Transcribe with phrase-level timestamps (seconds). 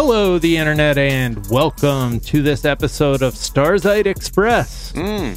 [0.00, 5.36] Hello, the internet, and welcome to this episode of Star Zeit Express Mm.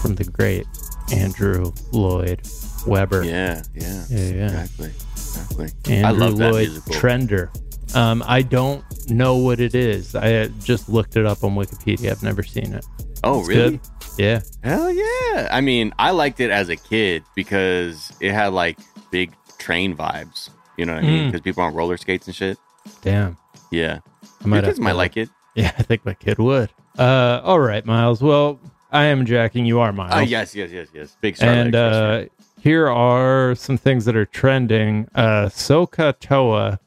[0.00, 0.66] from the great
[1.12, 2.40] Andrew Lloyd
[2.86, 3.24] Webber.
[3.24, 4.44] Yeah, yeah, Yeah, yeah.
[4.46, 5.68] exactly, exactly.
[5.92, 6.94] Andrew I love that Lloyd musical.
[6.94, 7.94] Trender.
[7.94, 10.14] Um, I don't know what it is.
[10.14, 12.10] I uh, just looked it up on Wikipedia.
[12.10, 12.86] I've never seen it.
[13.22, 13.70] oh, It's really?
[13.72, 13.80] good.
[14.16, 14.40] Yeah.
[14.62, 15.48] Hell yeah!
[15.52, 18.78] I mean, I liked it as a kid because it had like
[19.10, 20.48] big train vibes.
[20.78, 21.24] You know what I mean?
[21.24, 21.26] Mm.
[21.32, 22.56] Because people on roller skates and shit.
[23.02, 23.36] Damn.
[23.70, 25.28] Yeah, I your might kids might like it.
[25.54, 26.70] Yeah, I think my kid would.
[26.98, 28.22] Uh, all right, Miles.
[28.22, 28.60] Well,
[28.92, 29.66] I am jacking.
[29.66, 30.12] You are Miles.
[30.14, 31.16] Oh, yes, yes, yes, yes.
[31.20, 32.24] Big Starlight and uh,
[32.60, 35.08] here are some things that are trending.
[35.14, 36.78] Uh, Soh Cah Toa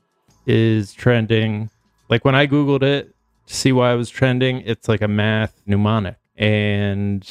[0.46, 1.70] is trending.
[2.10, 3.14] Like when I googled it
[3.48, 7.28] to see why it was trending, it's like a math mnemonic, and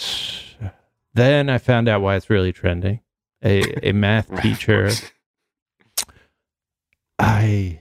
[1.15, 3.01] then I found out why it's really trending.
[3.43, 4.91] A a math teacher.
[7.19, 7.81] I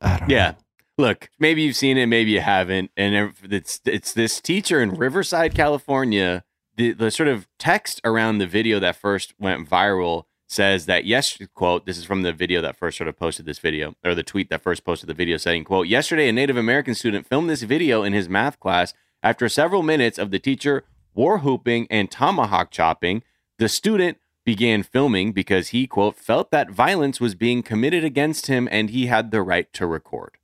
[0.00, 0.50] I don't Yeah.
[0.52, 0.56] know.
[1.02, 2.92] Look, maybe you've seen it, maybe you haven't.
[2.96, 6.44] And it's it's this teacher in Riverside, California.
[6.76, 11.38] The the sort of text around the video that first went viral says that yes,
[11.54, 14.22] quote, this is from the video that first sort of posted this video, or the
[14.22, 17.62] tweet that first posted the video saying, quote, yesterday a Native American student filmed this
[17.62, 18.94] video in his math class.
[19.24, 23.24] After several minutes of the teacher war whooping and tomahawk chopping,
[23.58, 28.68] the student began filming because he, quote, felt that violence was being committed against him
[28.70, 30.38] and he had the right to record.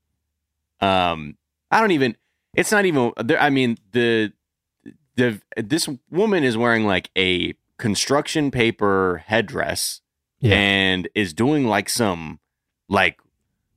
[0.80, 1.36] Um,
[1.70, 2.16] I don't even,
[2.54, 4.32] it's not even, there- I mean, the,
[5.16, 10.00] the, this woman is wearing like a construction paper headdress
[10.40, 10.54] Yeah.
[10.54, 12.40] and is doing like some,
[12.88, 13.18] like,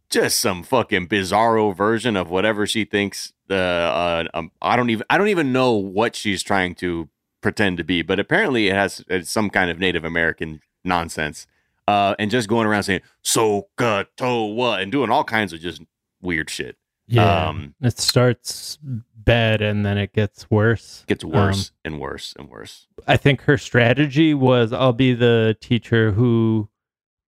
[0.10, 5.06] just some fucking bizarro version of whatever she thinks the uh, um, I don't even
[5.10, 7.08] I don't even know what she's trying to
[7.40, 11.48] pretend to be, but apparently it has it's some kind of Native American nonsense.
[11.88, 15.82] Uh, and just going around saying "Soh Cah Toa" and doing all kinds of just
[16.22, 16.76] weird shit.
[17.12, 17.48] Yeah.
[17.48, 18.78] Um, it starts
[19.16, 21.04] bad and then it gets worse.
[21.08, 22.88] gets worse and worse and worse.
[23.08, 26.70] I think her strategy was I'll be the teacher who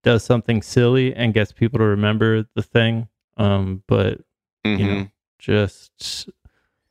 [0.03, 3.07] does something silly and gets people to remember the thing.
[3.37, 4.21] Um, but
[4.65, 5.07] you know,
[5.39, 6.29] just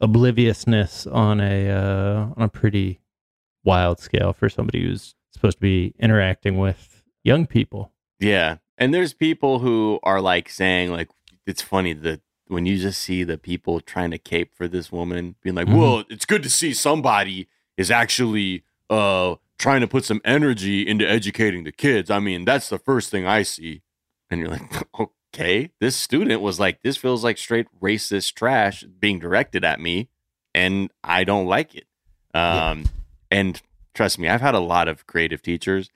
[0.00, 3.00] obliviousness on a uh, on a pretty
[3.64, 7.92] wild scale for somebody who's supposed to be interacting with young people.
[8.19, 8.56] Yeah.
[8.78, 11.09] And there's people who are like saying like
[11.47, 12.20] it's funny that
[12.52, 15.78] when you just see the people trying to cape for this woman being like, Mhm.
[15.78, 21.08] "Well, it's good to see somebody is actually uh trying to put some energy into
[21.08, 22.10] educating the kids.
[22.10, 23.82] I mean, that's the first thing I see."
[24.30, 24.62] And you're like,
[25.34, 30.08] "Okay, this student was like this feels like straight racist trash being directed at me
[30.54, 31.86] and I don't like it."
[32.34, 32.84] Um
[33.30, 33.60] and
[33.94, 35.91] trust me, I've had a lot of creative teachers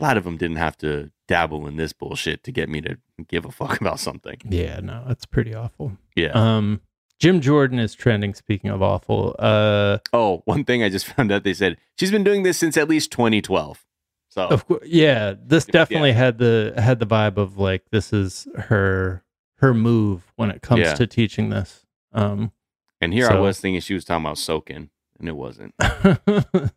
[0.00, 2.98] a lot of them didn't have to dabble in this bullshit to get me to
[3.28, 4.38] give a fuck about something.
[4.48, 5.92] Yeah, no, that's pretty awful.
[6.16, 6.32] Yeah.
[6.32, 6.80] Um,
[7.20, 8.34] Jim Jordan is trending.
[8.34, 12.24] Speaking of awful, uh, oh, one thing I just found out they said she's been
[12.24, 13.84] doing this since at least 2012.
[14.30, 15.34] So Of course, yeah.
[15.40, 19.22] This definitely had the had the vibe of like this is her
[19.56, 20.94] her move when it comes Yeah.
[20.94, 21.86] to teaching this.
[22.12, 22.52] Um,
[23.00, 25.74] and here I was thinking she was talking about soaking, and it wasn't.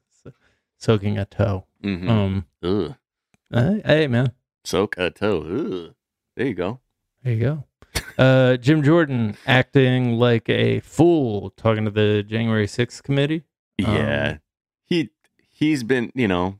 [0.78, 1.66] soaking a toe.
[1.84, 2.96] hmm Um, Ugh.
[3.52, 4.32] hey man,
[4.64, 5.42] Soak a toe.
[5.42, 5.96] Ugh.
[6.36, 6.80] There you go.
[7.24, 7.64] there you go.
[8.18, 13.44] Uh, Jim Jordan acting like a fool, talking to the January 6th committee.
[13.78, 14.32] Yeah.
[14.32, 14.40] Um,
[14.86, 15.10] he
[15.50, 16.60] he's been, you know,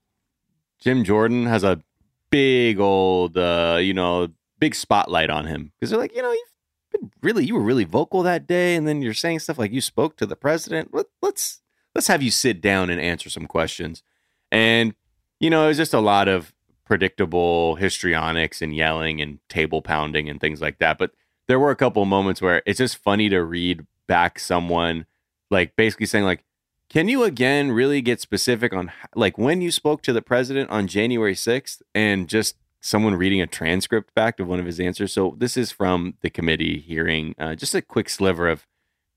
[0.80, 1.82] Jim Jordan has a
[2.30, 4.30] big old uh, you know,
[4.60, 5.72] big spotlight on him.
[5.80, 6.52] Because they're like, you know, you've
[6.92, 9.82] been really you were really vocal that day, and then you're saying stuff like you
[9.82, 10.94] spoke to the president.
[10.94, 11.62] Let, let's
[11.94, 14.04] let's have you sit down and answer some questions.
[14.52, 14.94] And,
[15.40, 16.54] you know, it was just a lot of
[16.92, 20.98] predictable histrionics and yelling and table pounding and things like that.
[20.98, 21.12] But
[21.48, 25.06] there were a couple moments where it's just funny to read back someone
[25.50, 26.44] like basically saying like
[26.90, 30.86] can you again really get specific on like when you spoke to the president on
[30.86, 35.14] January 6th and just someone reading a transcript back of one of his answers?
[35.14, 38.68] So this is from the committee hearing, uh, just a quick sliver of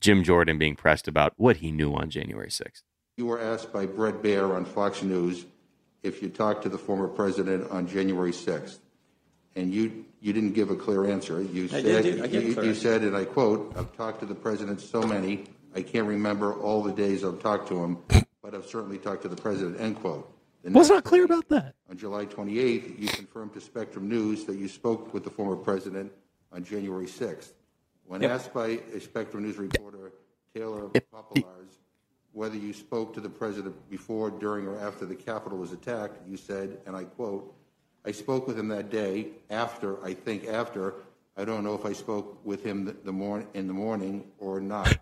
[0.01, 2.83] Jim Jordan being pressed about what he knew on January 6th.
[3.17, 5.47] You were asked by Bret Baier on Fox News
[6.05, 8.79] if you talked to the former president on January 6th,
[9.57, 11.41] and you, you didn't give a clear answer.
[11.43, 14.21] You I said, did I gave a you, you said, and I quote, "I've talked
[14.21, 17.99] to the president so many, I can't remember all the days I've talked to him,
[18.43, 20.31] but I've certainly talked to the president." End quote.
[20.63, 21.75] The Was not clear about that.
[21.91, 26.11] On July 28th, you confirmed to Spectrum News that you spoke with the former president
[26.53, 27.53] on January 6th.
[28.07, 28.31] When Yep.
[28.31, 30.13] asked by a Spectrum News reporter,
[30.55, 31.64] Taylor Popielarz,
[32.35, 36.37] whether you spoke to the president before, during, or after the Capitol was attacked, you
[36.37, 37.55] said, and I quote,
[38.05, 40.95] I spoke with him that day, after, I think after,
[41.37, 44.61] I don't know if I spoke with him the, the morning in the morning or
[44.61, 44.99] not.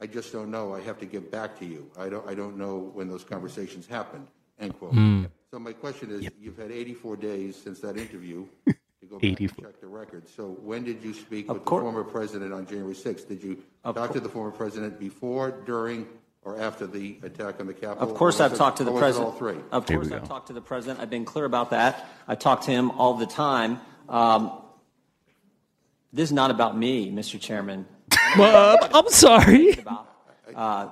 [0.00, 0.74] I just don't know.
[0.74, 1.90] I have to get back to you.
[1.98, 2.28] I don't.
[2.28, 4.26] I don't know when those conversations happened.
[4.60, 4.92] End quote.
[4.92, 5.24] Hmm.
[5.50, 8.74] So my question is: You've had 84 days since that interview to
[9.08, 10.28] go back and check the record.
[10.28, 13.26] So when did you speak Of with cour- the former president on January 6th?
[13.26, 16.06] Did you Of talk to the former president before, during,
[16.46, 18.08] or after the attack on the Capitol?
[18.08, 19.26] Of course, I've it- talked to the or was it president.
[19.32, 19.58] all three.
[19.72, 21.00] Of Here course, I've talked to the president.
[21.00, 22.06] I've been clear about that.
[22.28, 23.80] I talk to him all the time.
[24.08, 24.52] Um,
[26.12, 27.38] this is not about me, Mr.
[27.38, 27.86] Chairman.
[28.38, 29.70] Uh, I'm sorry.
[29.72, 30.06] About
[30.54, 30.88] uh,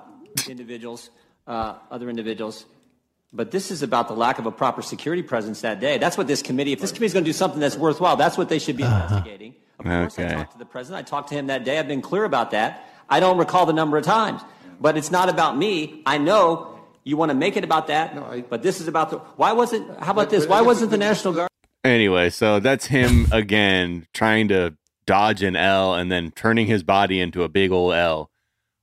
[0.49, 1.11] individuals,
[1.45, 2.65] uh, other individuals.
[3.31, 5.99] But this is about the lack of a proper security presence that day.
[5.99, 8.35] That's what this committee, if this committee is going to do something that's worthwhile, that's
[8.35, 9.53] what they should be investigating.
[9.77, 11.05] Of course, I talked to the president.
[11.05, 11.77] I talked to him that day.
[11.77, 12.89] I've been clear about that.
[13.07, 14.41] I don't recall the number of times.
[14.79, 16.01] But it's not about me.
[16.05, 18.15] I know you want to make it about that.
[18.15, 19.17] No, I- but this is about the.
[19.37, 19.87] Why wasn't.
[19.99, 20.45] How about But- this?
[20.45, 21.49] but Why wasn't the the- National Guard?
[21.83, 24.75] Anyway, so that's him again trying to
[25.05, 28.31] dodge an L and then turning his body into a big old L.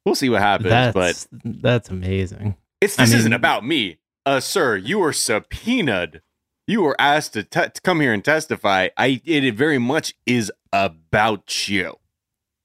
[0.07, 2.57] We'll see what happens, but That's that's amazing.
[2.81, 3.99] it's I this isn't about me.
[4.25, 6.23] Uh, sir, you were subpoenaed.
[6.69, 8.89] You were asked to, te- to come here and testify.
[8.97, 11.97] I it very much is about you.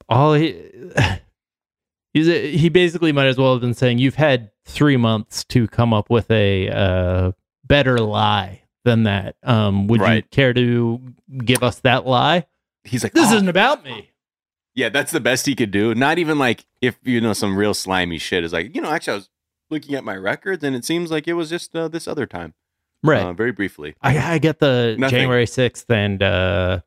[0.08, 0.56] All he
[2.18, 5.68] he's a, he basically might as well have been saying you've had three months to
[5.68, 7.32] come up with a uh,
[7.66, 9.36] better lie than that.
[9.44, 11.02] Um, would you care to
[11.46, 12.46] give us that lie?
[12.84, 14.12] He's like, This "Oh, isn't about me.
[14.74, 15.96] Yeah, that's the best he could do.
[15.96, 19.14] Not even like if you know some real slimy shit is like, you know, actually
[19.14, 19.30] I was
[19.70, 22.54] looking at my records and it seems like it was just uh, this other time.
[23.04, 23.24] Right.
[23.24, 23.96] Uh, very briefly.
[24.02, 25.18] I, I get the Nothing.
[25.18, 26.82] January 6th and uh,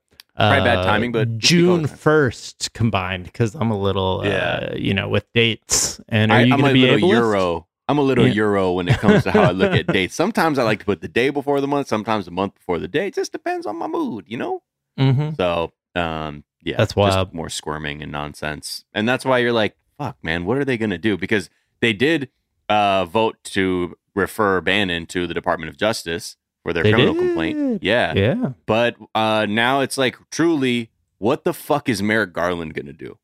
[0.49, 4.71] Probably bad timing, but June 1st combined because I'm a little, Yeah.
[4.73, 6.01] uh, you know, with dates.
[6.09, 7.13] And are I, you going to be little ableist?
[7.13, 7.67] Euro.
[7.89, 8.35] I'm a little Yeah.
[8.35, 10.15] Euro when it comes to how I look at dates.
[10.15, 12.89] Sometimes I like to put the day before the month, sometimes the month before the
[12.89, 13.09] day.
[13.09, 14.63] It just depends on my mood, you know?
[14.99, 15.37] Mhm.
[15.37, 20.19] So, um, yeah, That's why more squirming and nonsense, and that's why you're like, "Fuck,
[20.23, 21.49] man, what are they gonna do?" Because
[21.81, 22.29] they did
[22.69, 27.21] uh, vote to refer Bannon to the Department of Justice for their They criminal did.
[27.23, 27.83] complaint.
[27.83, 28.53] Yeah, Yeah.
[28.67, 33.19] but uh, now it's like, truly, what the fuck is Merrick Garland gonna do?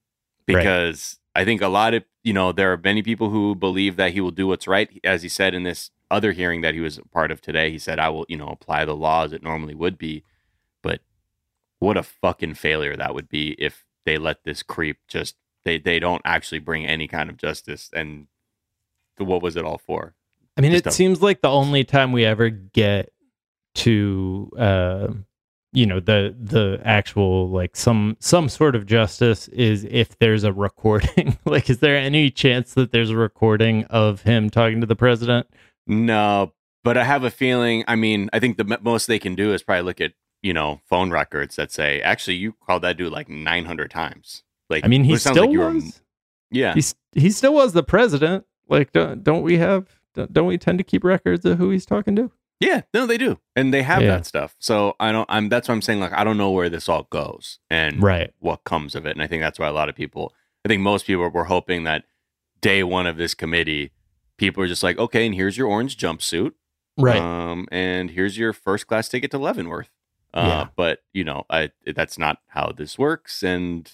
[0.49, 0.59] Right.
[0.59, 4.13] Because I think a lot of you know there are many people who believe that
[4.13, 6.99] he will do what's right, as he said in this other hearing that he was
[6.99, 7.71] a part of today.
[7.71, 10.23] He said, "I will, you know, apply the law as it normally would be."
[10.83, 11.01] But
[11.79, 15.35] what a fucking failure that would be if they let this creep just
[15.65, 18.29] they they don't actually bring any kind of justice and
[19.19, 20.15] what was it all for?
[20.57, 23.13] I mean, Just it a- seems like the only time we ever get
[23.77, 25.09] to, uh,
[25.73, 30.53] you know, the the actual like some some sort of justice is if there's a
[30.53, 31.39] recording.
[31.45, 35.47] like, is there any chance that there's a recording of him talking to the president?
[35.87, 36.53] No,
[36.83, 37.85] but I have a feeling.
[37.87, 40.13] I mean, I think the most they can do is probably look at
[40.43, 44.43] you know phone records that say, actually, you called that dude like nine hundred times.
[44.69, 46.01] Like, I mean, he still like you were- was.
[46.51, 48.45] yeah, He's he still was the president.
[48.69, 49.89] Like, don't, don't we have?
[50.15, 52.33] Don't don't we tend to keep records of who he's talking to?
[52.61, 52.83] Yeah.
[52.95, 54.09] No, they do, and they have Yeah.
[54.17, 54.55] that stuff.
[54.59, 55.27] So I don't.
[55.29, 55.49] I'm.
[55.49, 56.01] That's what I'm saying.
[56.01, 58.33] Like, I don't know where this all goes and Right.
[58.39, 59.11] what comes of it.
[59.13, 60.35] And I think that's why a lot of people.
[60.65, 62.05] I think most people were hoping that
[62.61, 63.93] day one of this committee,
[64.37, 66.53] people are just like, okay, and here's your orange jumpsuit.
[66.99, 67.21] Right.
[67.21, 69.91] Um, and here's your first class ticket to Leavenworth.
[70.35, 70.67] Uh, Yeah.
[70.77, 73.91] but you know, I that's not how this works, and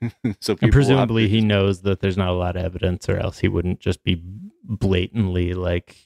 [0.40, 3.38] so people and presumably he knows that there's not a lot of evidence, or else
[3.40, 4.22] he wouldn't just be
[4.64, 5.96] blatantly like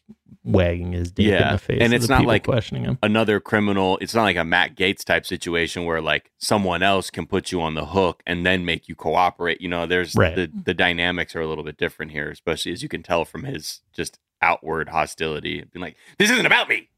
[0.45, 1.79] wagging his dick in the face.
[1.81, 2.99] and it's the not like- questioning him.
[3.03, 3.99] another criminal.
[4.01, 7.61] It's not like a Matt Gaetz type situation where like someone else can put you
[7.61, 9.61] on the hook and then make you cooperate.
[9.61, 10.35] You know, there's Right.
[10.35, 13.45] the the dynamics are a little bit different here, especially as you can tell from
[13.45, 15.65] his just outward hostility.
[15.73, 16.89] Being like, this isn't about me.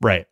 [0.00, 0.26] Right.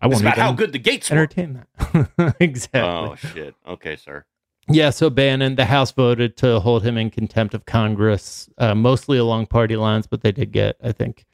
[0.00, 1.26] I It's won't about how good the Gates were.
[1.26, 2.36] that.
[2.40, 2.80] exactly.
[2.80, 3.54] Oh shit.
[3.66, 4.24] Okay, sir.
[4.68, 9.18] Yeah, so Bannon, the House voted to hold him in contempt of Congress, uh, mostly
[9.18, 11.24] along party lines, but they did get, I think,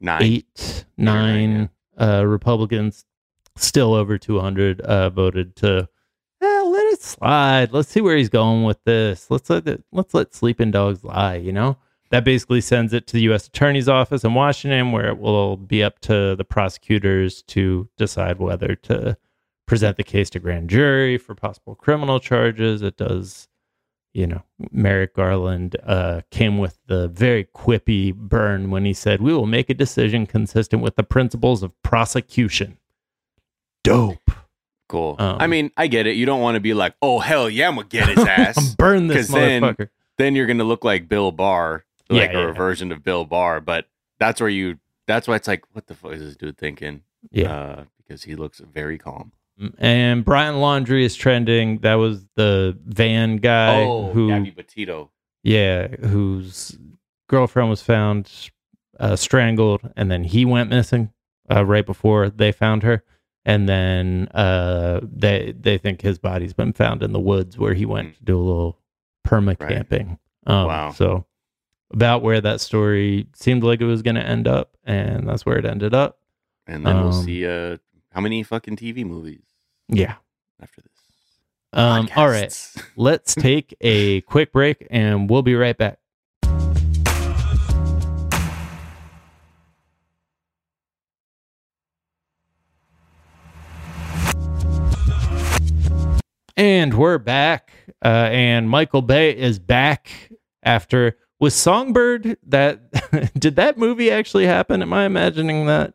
[0.00, 0.22] Nine.
[0.22, 3.04] eight, nine, nine uh, Republicans,
[3.56, 5.88] still over 200, uh, voted to
[6.42, 7.72] eh, let it slide.
[7.72, 9.30] Let's see where he's going with this.
[9.30, 11.36] Let's let it, let's let sleeping dogs lie.
[11.36, 11.76] You know
[12.10, 13.46] that basically sends it to the U.S.
[13.46, 18.74] Attorney's Office in Washington, where it will be up to the prosecutors to decide whether
[18.74, 19.16] to
[19.70, 22.82] present the case to grand jury for possible criminal charges.
[22.82, 23.46] It does
[24.12, 29.32] you know, Merrick Garland uh, came with the very quippy burn when he said, "We
[29.32, 32.78] will make a decision consistent with the principles of prosecution."
[33.84, 34.30] Dope.
[34.88, 35.14] Cool.
[35.20, 36.16] Um, I mean, I get it.
[36.16, 38.58] You don't want to be like, oh hell yeah, I'm gonna get his ass.
[38.58, 39.88] I'm burn this 'Cause then- motherfucker.
[40.18, 42.46] then you're gonna look like Bill Barr, like Yeah, a yeah.
[42.46, 43.60] reversion of Bill Barr.
[43.60, 43.86] But
[44.18, 44.78] that's where you.
[45.06, 47.02] That's why it's like, what the fuck is this dude thinking?
[47.30, 47.52] yeah.
[47.54, 49.30] Uh, because he looks very calm.
[49.78, 51.78] And Brian Laundrie is trending.
[51.78, 55.10] That was the van guy oh, who, Gabby Petito.
[55.42, 56.78] yeah, whose
[57.28, 58.50] girlfriend was found
[58.98, 61.12] uh, strangled, and then he went missing
[61.50, 63.02] uh, right before they found her.
[63.46, 67.86] And then uh, they they think his body's been found in the woods where he
[67.86, 68.16] went Mm.
[68.18, 68.78] to do a little
[69.26, 69.70] perma Right.
[69.70, 70.18] camping.
[70.46, 70.90] Um, Wow.
[70.92, 71.24] So
[71.92, 75.56] about where that story seemed like it was going to end up, and that's where
[75.58, 76.18] it ended up.
[76.66, 77.78] And then we'll Um, see uh
[78.12, 79.42] how many fucking TV movies
[79.92, 80.14] Yeah.
[80.62, 80.90] after this.
[81.72, 82.72] Um, all right.
[82.96, 85.98] Let's take a quick break, and we'll be right back.
[96.56, 97.72] And we're back.
[98.04, 100.30] Uh, and Michael Bay is back
[100.62, 104.82] after was Songbird that did that movie actually happen?
[104.82, 105.94] Am I imagining that?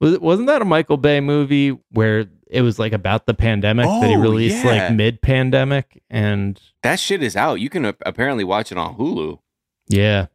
[0.00, 3.86] Was it, wasn't that a Michael Bay movie where it was like about the pandemic
[3.86, 4.70] that he Oh, released yeah.
[4.88, 7.60] like mid pandemic and That shit is out.
[7.60, 9.38] You can uh, apparently watch it on Hulu.
[9.88, 10.26] yeah.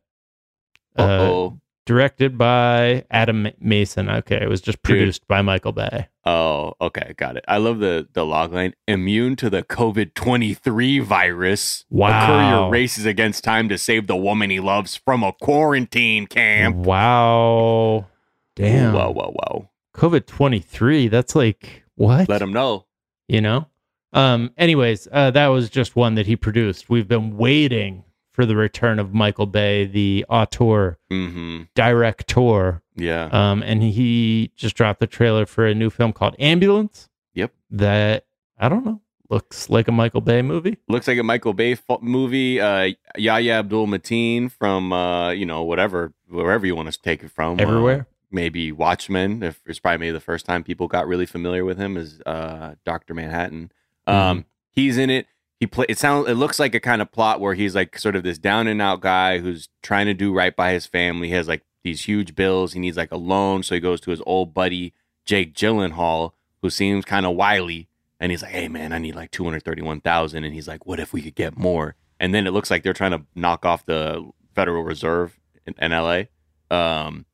[0.97, 1.59] Uh oh.
[1.85, 4.09] directed by Adam Mason.
[4.09, 6.07] Okay, it was just produced by Michael Bay.
[6.23, 7.43] Oh, okay, got it.
[7.49, 8.73] I love the the log line.
[8.87, 11.83] Immune to the COVID twenty three virus.
[11.93, 11.95] A
[12.25, 16.77] courier races against time to save the woman he loves from a quarantine camp.
[16.77, 18.07] Wow.
[18.55, 18.93] Damn.
[18.93, 19.69] Whoa, whoa, whoa.
[19.93, 21.07] COVID 23.
[21.09, 22.29] That's like what?
[22.29, 22.85] Let him know.
[23.27, 23.67] you know
[24.13, 28.55] um anyways uh that was just one that he produced we've been waiting for the
[28.55, 31.63] return of michael bay the auteur Mm-hmm.
[31.73, 33.29] director Yeah.
[33.31, 37.51] um and he just dropped the trailer for a new film called ambulance Yep.
[37.71, 38.25] that
[38.59, 41.99] i don't know looks like a michael bay movie Looks like a Michael Bay fo-
[42.01, 42.61] movie.
[42.61, 47.31] Uh, Yahya Abdul Mateen from uh, you know whatever wherever you want to take it
[47.31, 47.59] from.
[47.59, 49.41] Uh, everywhere maybe Watchmen.
[49.41, 52.75] If it's probably maybe the first time people got really familiar with him is uh,
[52.85, 53.71] Doctor Manhattan.
[54.05, 55.25] Um, he's in it.
[55.59, 55.85] He play.
[55.89, 56.27] It sounds.
[56.27, 58.81] It looks like a kind of plot where he's like sort of this down and
[58.81, 61.29] out guy who's trying to do right by his family.
[61.29, 62.73] He has like these huge bills.
[62.73, 66.69] He needs like a loan, so he goes to his old buddy Jake Gyllenhaal, who
[66.69, 67.87] seems kind of wily,
[68.19, 70.43] and he's like, "Hey man, I need like two hundred thirty-one thousand.
[70.43, 72.93] And he's like, "What if we could get more?" And then it looks like they're
[72.93, 76.23] trying to knock off the Federal Reserve in, in LA.
[76.69, 77.25] Um,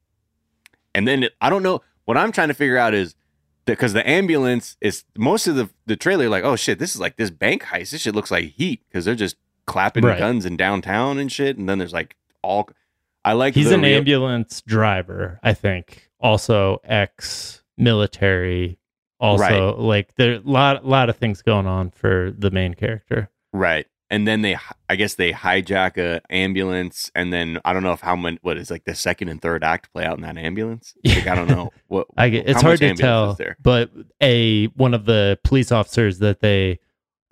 [0.95, 3.15] and then it, I don't know what I'm trying to figure out is
[3.65, 7.17] because the ambulance is most of the the trailer like oh shit this is like
[7.17, 7.91] this bank heist.
[7.91, 9.35] This shit looks like heat because they're just
[9.67, 10.17] clapping Right.
[10.19, 11.57] guns in downtown and shit.
[11.57, 12.69] And then there's like all
[13.23, 16.09] I like he's an real- ambulance driver i think.
[16.19, 18.79] Also ex military
[19.19, 23.29] also like there a lot lot of things going on for the main character.
[23.53, 24.55] Right and then they
[24.87, 28.57] I guess they hijack a ambulance and then I don't know if how many what
[28.57, 31.47] is like the second and third act play out in that ambulance like I don't
[31.49, 33.89] know what I get it's hard to tell, but
[34.21, 36.79] a one of the police officers that they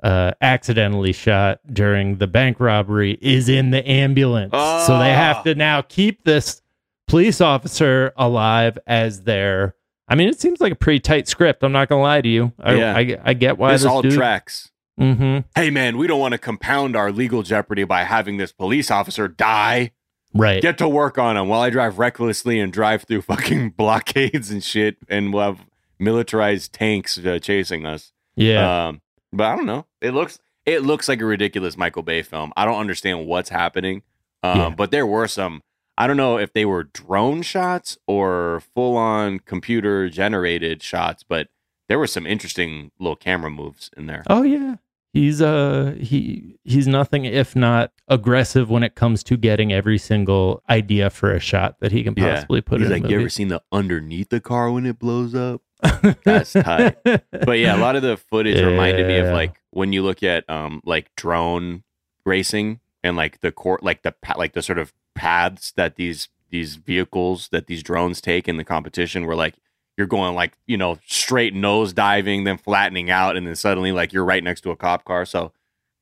[0.02, 5.16] uh, accidentally shot during the bank robbery is in the ambulance, so they Ah.
[5.34, 6.62] have to now keep this
[7.10, 9.76] police officer alive as their.
[10.08, 11.64] I mean, it seems like a pretty tight script.
[11.64, 12.54] I'm not gonna lie to you.
[12.60, 12.96] I, Yeah.
[12.96, 14.14] I, I get why this this all dude.
[14.14, 18.52] tracks hmm hey man we don't want to compound our legal jeopardy by having this
[18.52, 19.92] police officer die
[20.34, 20.62] Right.
[20.62, 24.64] get to work on him while I drive recklessly and drive through fucking blockades and
[24.64, 25.66] shit, and we'll have
[25.98, 28.12] militarized tanks uh, chasing us.
[28.36, 28.88] yeah.
[28.90, 29.02] Um,
[29.34, 29.86] but I don't know.
[30.02, 32.52] It looks it looks like a ridiculous Michael Bay film.
[32.56, 34.04] I don't understand what's happening.
[34.44, 34.70] Um, Yeah.
[34.70, 35.62] but there were some.
[35.98, 41.48] I don't know if they were drone shots or full on computer generated shots, but
[41.90, 44.24] there were some interesting little camera moves in there.
[44.28, 44.76] Oh yeah.
[45.12, 50.62] He's uh he he's nothing if not aggressive when it comes to getting every single
[50.70, 52.36] idea for a shot that he can Yeah.
[52.36, 55.00] possibly put He's in like, a you ever seen the underneath the car when it
[55.00, 55.62] blows up?
[56.24, 56.98] That's tight.
[57.04, 60.48] but yeah, a lot of the footage reminded me of like when you look at
[60.50, 61.84] um like drone
[62.26, 66.76] racing and like the court like the like the sort of paths that these these
[66.76, 69.56] vehicles that these drones take in the competition were like
[70.00, 74.12] you're going like you know straight nose diving then flattening out and then suddenly like
[74.14, 75.52] you're right next to a cop car so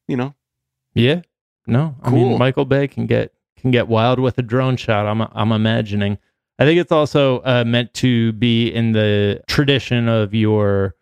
[0.08, 0.34] you know
[0.94, 1.22] Yeah.
[1.66, 1.96] No.
[2.02, 2.30] I Cool.
[2.30, 5.06] mean Michael Bay can get can get wild with a drone shot.
[5.06, 6.18] I'm I'm imagining.
[6.60, 10.96] I think it's also uh, meant to be in the tradition of your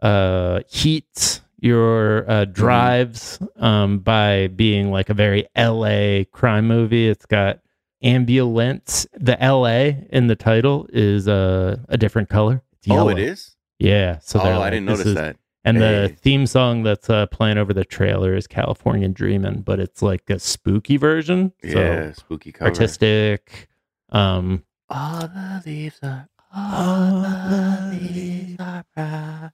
[0.00, 7.08] uh, heats, your uh, drives, um, by being like a very LA crime movie.
[7.08, 7.58] It's got
[8.02, 9.06] ambulance.
[9.14, 12.62] The LA in the title is uh, a different color.
[12.78, 14.18] It's oh it is Yeah.
[14.18, 17.56] So oh they're I didn't notice is- that and the theme song that's uh, playing
[17.56, 21.52] over the trailer is California Dreamin', but it's like a spooky version.
[21.62, 23.68] So yeah spooky cover artistic.
[24.10, 29.52] Um, all the leaves are all the leaves are brown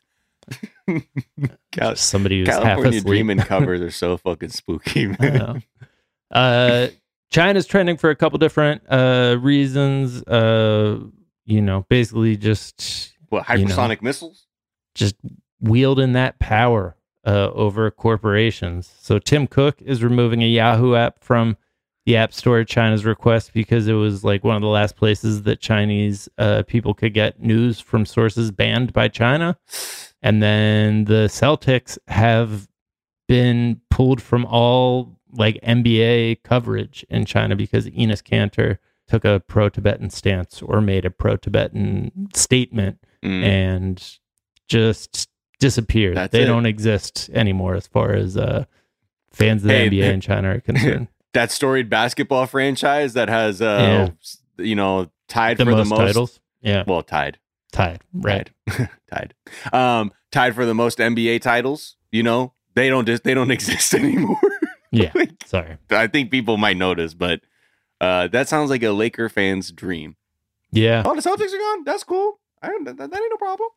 [1.73, 3.05] Cal- Somebody who's half California asleep.
[3.07, 5.62] Dreaming covers are so fucking spooky, man.
[6.31, 6.88] Uh,
[7.30, 10.23] China's trending for a couple different uh, reasons.
[10.25, 11.00] Uh,
[11.44, 13.75] you know, basically just What You know.
[13.75, 14.47] hypersonic missiles?
[14.94, 15.14] just
[15.61, 18.92] wielding that power uh, over corporations.
[19.00, 21.56] So Tim Cook is removing a Yahoo app from
[22.06, 25.42] the App Store at China's request because it was like one of the last places
[25.42, 29.56] that Chinese uh, people could get news from sources banned by China.
[30.23, 32.66] And then the Celtics have
[33.28, 39.68] been pulled from all like NBA coverage in China because Enes Kanter took a pro
[39.68, 43.42] Tibetan stance or made a pro Tibetan statement Mm.
[43.42, 44.18] and
[44.68, 46.16] just disappeared.
[46.16, 46.47] That's they it.
[46.47, 48.64] don't exist anymore as far as uh,
[49.32, 51.08] fans of the Hey, NBA in China are concerned.
[51.35, 54.12] that storied basketball franchise that has, uh,
[54.58, 54.64] Yeah.
[54.64, 56.40] you know, tied the for most the most titles.
[56.61, 57.38] Yeah, Well, tied,
[57.73, 58.02] tied.
[58.12, 58.50] Right.
[58.70, 59.35] tied, tied,
[59.73, 61.97] um, tied for the most NBA titles.
[62.12, 64.38] You know, they don't just they don't exist anymore.
[64.90, 65.12] Yeah.
[65.14, 65.76] Like, Sorry.
[65.90, 67.40] I think people might notice, but
[68.00, 70.16] uh, that sounds like a Laker fan's dream.
[70.71, 71.02] Yeah.
[71.04, 71.85] Oh, the Celtics are gone.
[71.85, 72.38] That's cool.
[72.62, 73.68] I, that, that ain't no problem.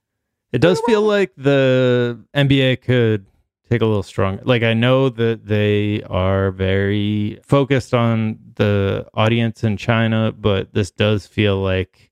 [0.52, 3.26] It does feel like the NBA could
[3.70, 4.44] take a little stronger.
[4.44, 10.92] Like I know that they are very focused on the audience in China, but this
[10.92, 12.12] does feel like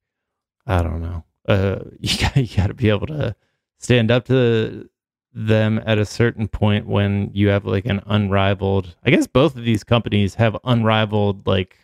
[0.65, 1.25] I don't know.
[1.48, 3.36] Uh, you got you got to be able to
[3.77, 4.89] stand up to
[5.33, 8.95] them at a certain point when you have like an unrivaled.
[9.03, 11.77] I guess both of these companies have unrivaled like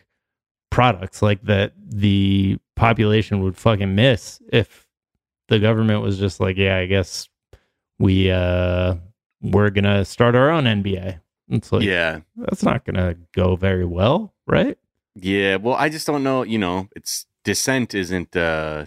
[0.70, 4.86] products like that the population would fucking miss if
[5.48, 7.28] the government was just like, yeah, I guess
[7.98, 8.96] we uh
[9.40, 11.20] we're gonna start our own NBA.
[11.48, 14.76] It's like yeah, that's not gonna go very well, right?
[15.14, 15.56] yeah.
[15.56, 16.42] Well, I just don't know.
[16.42, 18.86] You know, it's dissent isn't uh,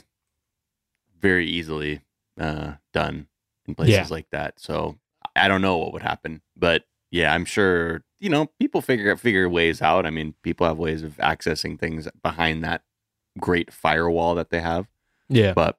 [1.19, 2.01] very easily
[2.37, 3.28] uh, done
[3.69, 4.07] in places Yeah.
[4.09, 4.59] like that.
[4.59, 4.97] So
[5.35, 9.47] I don't know what would happen, but yeah, I'm sure you know people figure figure
[9.49, 10.05] ways out.
[10.05, 12.83] I mean, people have ways of accessing things behind that
[13.39, 14.87] great firewall that they have.
[15.29, 15.53] Yeah.
[15.53, 15.77] but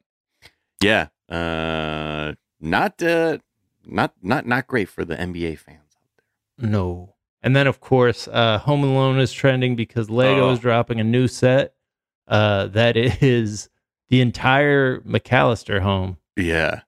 [0.83, 3.39] yeah uh not uh
[3.85, 6.71] not not not great for the nba fans out there.
[6.71, 7.15] No.
[7.43, 10.53] And then of course, uh Home Alone is trending because Lego Oh.
[10.53, 11.75] is dropping a new set
[12.29, 13.69] uh that is
[14.09, 16.17] the entire McCallister home.
[16.37, 16.83] yeah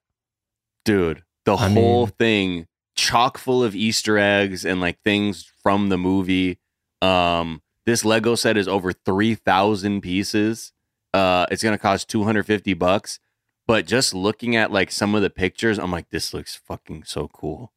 [0.85, 5.89] dude the I whole mean- thing chock full of easter eggs and like things from
[5.89, 6.59] the movie.
[7.01, 10.71] Um this lego set is over 3000 pieces.
[11.13, 13.19] Uh it's gonna cost 250 bucks.
[13.65, 17.27] But just looking at like some of the pictures i'm like this looks fucking so
[17.29, 17.71] cool.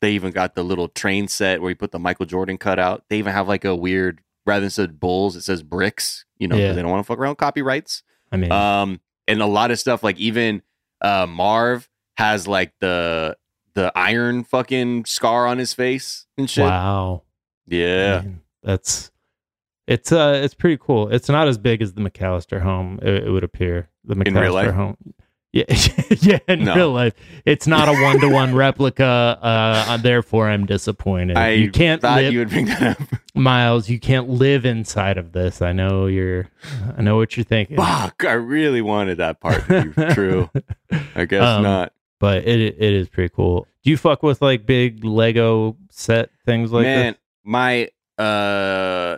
[0.00, 3.18] They even got the little train set where you put the michael jordan cutout they
[3.18, 6.72] even have like a weird rather than said bulls it says bricks you know, Yeah.
[6.74, 8.02] they don't want to fuck around copyrights.
[8.30, 10.62] I mean, um and a lot of stuff like even
[11.00, 13.36] uh marv has like the
[13.74, 17.22] the iron fucking scar on his face and shit wow.
[17.66, 19.10] yeah Man, that's
[19.86, 21.08] it's uh it's pretty cool.
[21.10, 22.98] It's not as big as the McCallister home.
[23.02, 24.70] It, it would appear the McCallister In real life?
[24.74, 24.96] home.
[25.52, 25.64] Yeah,
[26.20, 26.38] yeah.
[26.48, 26.74] In No.
[26.74, 29.38] real life, it's not a one to one replica.
[29.40, 31.36] Uh, therefore, I'm disappointed.
[31.36, 33.88] i you can't thought live, you would bring that up Miles.
[33.88, 35.62] You can't live inside of this.
[35.62, 36.48] I know you're.
[36.98, 37.76] I know what you're thinking.
[37.76, 40.50] fuck i really wanted that part to be true
[41.14, 43.66] i guess Um, not but it it is pretty cool.
[43.84, 47.20] Do you fuck with like big Lego set things like man this?
[47.44, 49.16] my uh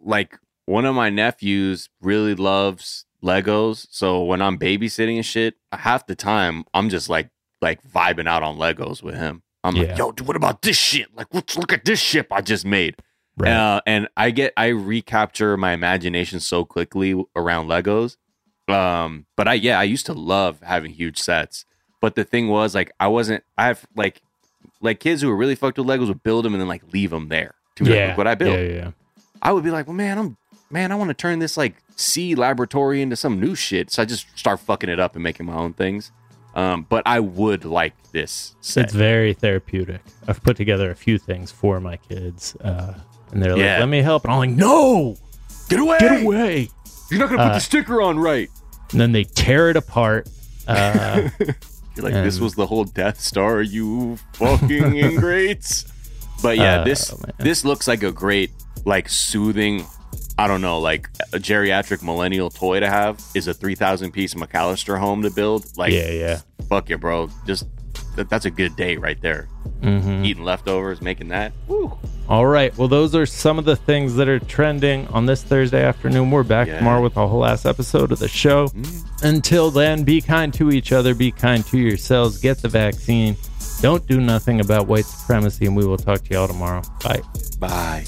[0.00, 6.06] like one of my nephews really loves legos so when i'm babysitting and shit half
[6.06, 9.88] the time i'm just like like vibing out on legos with him i'm Yeah.
[9.88, 12.64] like yo dude, what about this shit like let's look at this ship i just
[12.64, 12.94] made
[13.36, 13.52] Right.
[13.52, 18.16] uh, and i get i recapture my imagination so quickly around legos
[18.68, 21.64] um but i yeah i used to love having huge sets
[22.00, 24.22] but the thing was like i wasn't i have like
[24.80, 27.10] like kids who were really fucked with legos would build them and then like leave
[27.10, 28.06] them there to be like, yeah.
[28.08, 28.90] "Look what i built Yeah, yeah, yeah.
[29.40, 30.36] I would be like, well, man, I'm
[30.68, 33.88] man, I want to turn this like sea laboratory into some new shit.
[33.92, 36.10] So I just start fucking it up and making my own things.
[36.56, 38.84] Um, but I would like this set.
[38.86, 40.00] It's very therapeutic.
[40.26, 42.94] I've put together a few things for my kids, uh,
[43.30, 43.74] and they're Yeah.
[43.74, 45.16] like, "Let me help," and I'm like, "No,
[45.68, 45.98] Get away!
[46.00, 46.68] get away!"
[47.10, 48.50] You're not gonna put Uh, the sticker on right.
[48.90, 50.28] And then they tear it apart.
[50.66, 51.28] Uh,
[51.98, 55.84] You're like, this was the whole Death Star, you fucking ingrates.
[56.42, 57.32] But yeah, Uh, this man.
[57.38, 58.50] this looks like a great,
[58.84, 59.84] like soothing.
[60.38, 64.34] I don't know, like a geriatric millennial toy to have is a three thousand piece
[64.34, 65.66] McCallister home to build.
[65.76, 66.40] Like, yeah, yeah.
[66.68, 67.28] fuck it, bro.
[67.44, 67.66] Just
[68.18, 69.48] that, that's a good day right there.
[69.82, 71.52] hmm Eating leftovers, making that.
[71.66, 71.96] Woo.
[72.28, 72.76] All right.
[72.76, 76.30] Well, those are some of the things that are trending on this Thursday afternoon.
[76.30, 76.78] We're back Yeah.
[76.78, 78.68] tomorrow with a whole last episode of the show.
[79.22, 83.36] Until then, be kind to each other, be kind to yourselves, get the vaccine.
[83.80, 86.82] Don't do nothing about white supremacy, and we will talk to y'all tomorrow.
[87.02, 87.22] Bye.
[87.58, 88.04] Bye.